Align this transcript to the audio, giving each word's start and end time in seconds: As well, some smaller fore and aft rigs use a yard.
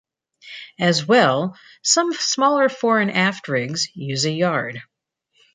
As 0.79 1.05
well, 1.07 1.55
some 1.83 2.11
smaller 2.13 2.69
fore 2.69 2.99
and 3.01 3.11
aft 3.11 3.47
rigs 3.47 3.87
use 3.93 4.25
a 4.25 4.31
yard. 4.31 4.81